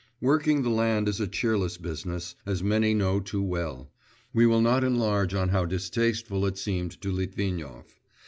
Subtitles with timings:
[0.19, 3.91] Working the land is a cheerless business, as many know too well;
[4.33, 7.99] we will not enlarge on how distasteful it seemed to Litvinov.